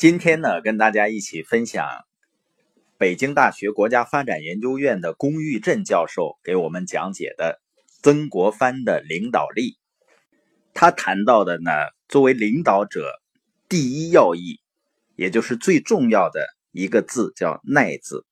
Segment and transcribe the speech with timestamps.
[0.00, 1.86] 今天呢，跟大家一起分享
[2.96, 7.60] 北京大学国家发展研究院的龚玉振教授给我们讲解的
[8.02, 9.76] 曾国藩的领导力。
[10.72, 11.70] 他谈到的呢，
[12.08, 13.20] 作为领导者，
[13.68, 14.60] 第一要义，
[15.16, 18.24] 也就是最重要的一个字叫“耐”字，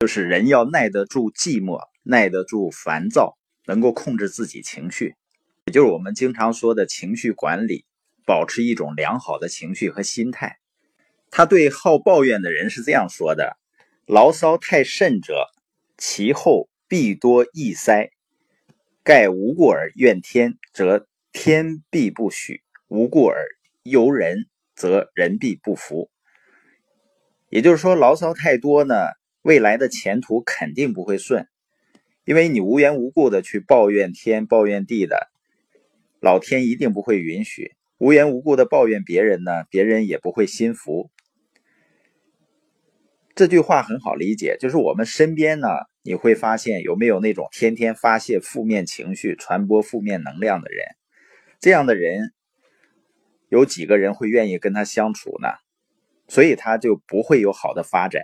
[0.00, 3.36] 就是人要耐得住寂寞，耐得住烦躁，
[3.66, 5.14] 能够控制自己情绪，
[5.66, 7.84] 也就是我们经常说的情绪管理，
[8.24, 10.60] 保持一种良好的情绪和心态。
[11.34, 13.56] 他对好抱怨的人是这样说的
[14.04, 15.46] ：“牢骚太甚者，
[15.96, 18.10] 其后必多易塞。
[19.02, 23.46] 盖无故而怨天，则天必不许；无故而
[23.82, 24.44] 尤人，
[24.76, 26.10] 则人必不服。”
[27.48, 28.94] 也就是说，牢骚太多呢，
[29.40, 31.48] 未来的前途肯定不会顺，
[32.26, 35.30] 因为你无缘无故的去抱怨天、抱怨地的，
[36.20, 41.10] 老天一定不会允许；无缘无故的抱怨别人呢，别人也不会心服。
[43.42, 45.66] 这句话很好理解，就是我们身边呢，
[46.04, 50.86] 你会发现有没有那种天天发泄负面情绪、传播负面能量的人？
[51.58, 52.32] 这样的人，
[53.48, 55.48] 有几个人会愿意跟他相处呢？
[56.28, 58.22] 所以他就不会有好的发展。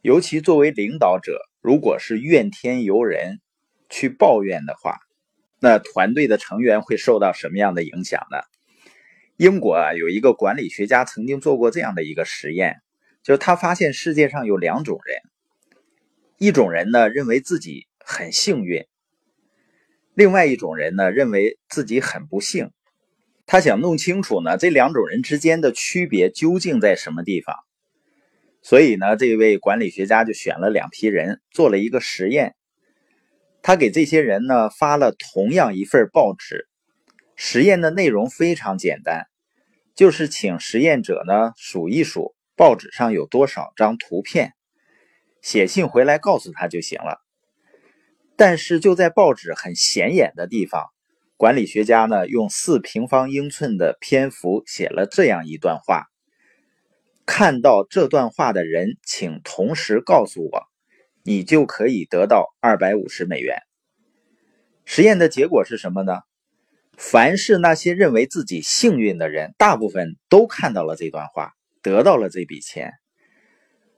[0.00, 3.40] 尤其作为领导者，如果是怨天尤人、
[3.90, 4.96] 去抱怨的话，
[5.60, 8.38] 那团队的成员会受到什么样的影响呢？
[9.36, 12.80] 英国啊，有一个管理学家曾经做过这样的一个实验。
[13.22, 15.20] 就是他发现世界上有两种人，
[16.38, 18.86] 一种人呢认为自己很幸运，
[20.14, 22.70] 另外一种人呢认为自己很不幸。
[23.46, 27.56] 他想弄清楚呢这两种人之间的区别究竟在什么地方，
[28.62, 32.54] 所以呢这位管理学家就选了两批人做了一个实验。
[33.60, 36.68] 他给这些人呢发了同样一份报纸，
[37.36, 39.26] 实验的内容非常简单，
[39.94, 42.34] 就是请实验者呢数一数。
[42.60, 44.52] 报纸上有多少张图片？
[45.40, 47.18] 写信回来告诉他就行了。
[48.36, 50.90] 但是就在报纸很显眼的地方，
[51.38, 56.08] 管理学家呢用四平方英寸的篇幅写了这样一段话：
[57.24, 60.64] 看到这段话的人，请同时告诉我，
[61.24, 63.56] 你就可以得到二百五十美元。
[64.84, 66.18] 实验的结果是什么呢？
[66.98, 71.54] 凡是那些认为自己幸运的人，大部分都看到了这段话。
[71.82, 72.92] 得到了这笔钱。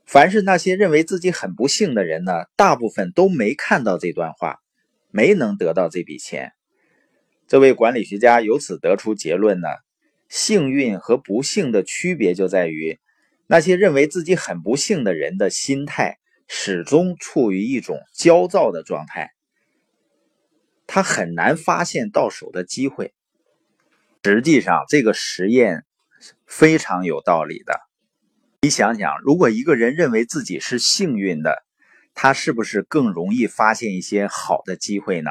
[0.04, 4.59] 凡是那些认为自己很不幸的人呢，大部分都没看到这段话，
[5.10, 6.53] 没能得到这笔钱。
[7.47, 9.69] 这位管理学家由此得出结论呢：
[10.28, 12.98] 幸运和不幸的区别就在于，
[13.47, 16.19] 那些认为自己很不幸的人的心态
[16.49, 19.31] 始终处于一种焦躁的状态，
[20.87, 23.14] 他很难发现到手的机会。
[24.25, 25.84] 实际上，这个实验。
[26.52, 27.80] 非常有道理的。
[28.60, 31.64] 你想想，如果一个人认为自己是幸运的，
[32.12, 35.30] 他是不是更容易发现一些好的机会呢？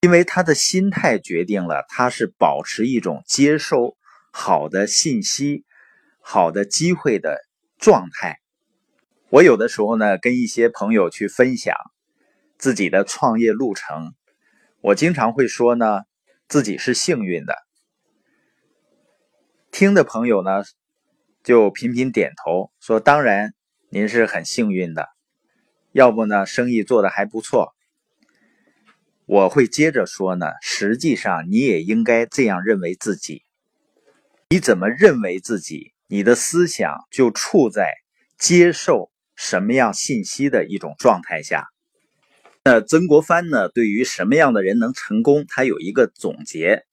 [0.00, 3.96] 因为他的心态决定了他是保持一种接受
[4.32, 5.64] 好的信息、
[6.20, 7.38] 好的机会的
[7.78, 8.40] 状态。
[9.28, 11.76] 我有的时候呢，跟一些朋友去分享
[12.58, 14.12] 自己的创业路程，
[14.80, 16.00] 我经常会说呢，
[16.48, 17.54] 自己是幸运的。
[19.72, 20.64] 听的朋友呢，
[21.42, 23.54] 就频频点头说：“当然，
[23.88, 25.08] 您是很幸运的。
[25.92, 27.72] 要不呢，生意做的还不错。”
[29.24, 33.44] 我会接着说呢，实际上你也应该这样认为自己。
[34.50, 37.88] 你怎么认为自己，你的思想就处在
[38.36, 41.64] 接受什么样信息的一种状态下。
[42.62, 46.84] 那曾国藩呢，对于什么样的人能成功，他有一个总结。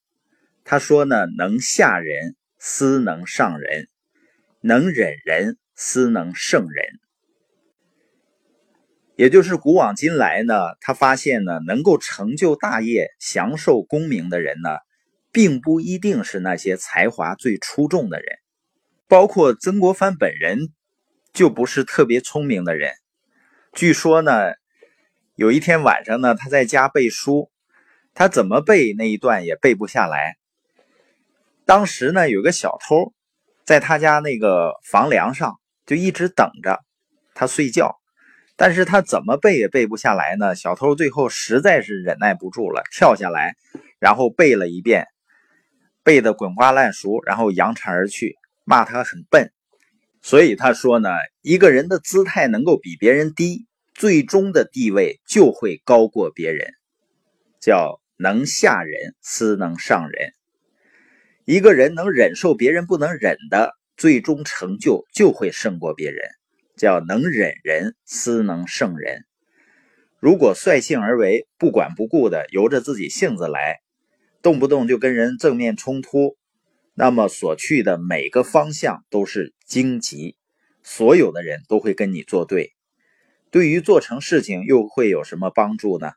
[0.64, 2.36] 他说呢，能下人。
[2.62, 3.88] 斯能上人，
[4.60, 7.00] 能忍人，斯能胜人。
[9.16, 14.76] 也就是古往今来呢，他发现呢，能够成就大业、享受功名的人呢，
[15.32, 18.38] 并不一定是那些才华最出众的人。
[19.08, 20.68] 包括曾国藩本人，
[21.32, 22.92] 就不是特别聪明的人。
[23.72, 24.52] 据说呢，
[25.34, 27.50] 有一天晚上呢，他在家背书，
[28.12, 30.36] 他怎么背那一段也背不下来。
[31.70, 33.14] 当时呢，有个小偷，
[33.64, 36.80] 在他家那个房梁上就一直等着
[37.32, 38.00] 他睡觉，
[38.56, 40.56] 但是他怎么背也背不下来呢？
[40.56, 43.54] 小偷最后实在是忍耐不住了，跳下来，
[44.00, 45.06] 然后背了一遍，
[46.02, 48.34] 背得滚瓜烂熟，然后扬长而去，
[48.64, 49.52] 骂他很笨。
[50.22, 56.72] 所以他说呢，一个人的姿态能够比别人低，最终的地位就会高过别人，
[57.60, 60.32] 叫能下人，斯能上人。
[61.50, 66.22] 一个人能忍受别人不能忍的，最终成就就会胜过别人。
[66.76, 69.24] 叫能忍人，斯能胜人。
[70.20, 73.80] 如果率性而为，不管不顾的由着自己性子来，
[74.42, 76.36] 动不动就跟人正面冲突，
[76.94, 80.36] 那么所去的每个方向都是荆棘，
[80.84, 82.74] 所有的人都会跟你作对。
[83.50, 86.12] 对于做成事情又会有什么帮助呢？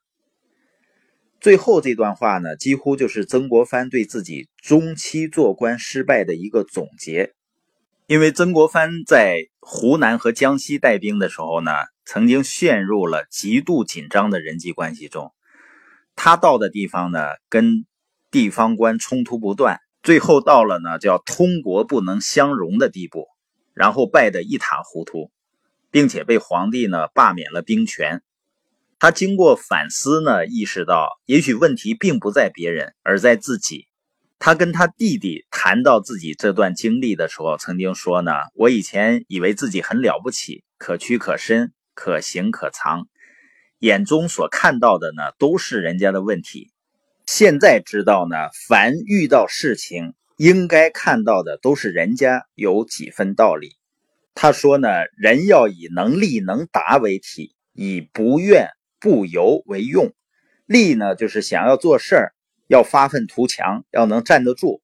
[1.44, 7.34] 最后这段话呢，几乎就是曾国藩对自己中期做官失败的一个总结。
[8.08, 11.72] 因为曾国藩在湖南和江西带兵的时候呢，
[12.06, 15.34] 曾经陷入了极度紧张的人际关系中。
[16.16, 17.20] 他到的地方呢，
[17.50, 17.86] 跟
[18.32, 23.28] 地方官冲突不断，最后到了呢叫通国不能相容的地步，
[23.74, 25.30] 然后败得一塌糊涂，
[25.92, 28.22] 并且被皇帝呢罢免了兵权。
[29.04, 33.90] 他经过反思呢，意识到也许问题并不在别人，而在自己。
[34.40, 43.10] 他跟他弟弟谈到自己这段经历的时候，曾经说呢：“我以前以为自己很了不起，可屈可伸，可行可藏，
[43.80, 46.72] 眼中所看到的呢都是人家的问题。
[47.26, 48.38] 现在知道呢，
[48.70, 53.72] 凡遇到事情，应该看到的都是人家有几分道理。”
[54.34, 54.88] 他说呢
[55.20, 58.70] ：“人要以能力能达为体，以不怨
[59.04, 60.16] 不尤为用。
[60.66, 62.34] 力呢，就是想要做事儿。”
[62.68, 64.82] 要发愤图强，要能站得住。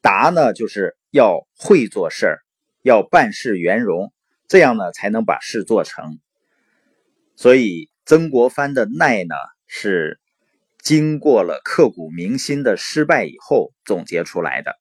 [0.00, 2.38] 达呢，就是要会做事儿，
[2.82, 4.12] 要办事圆融，
[4.46, 6.20] 这样呢才能把事做成。
[7.36, 9.34] 所以曾国藩的耐呢，
[9.66, 10.20] 是
[10.80, 14.78] 经过了刻骨铭心的失败以后总结出来的。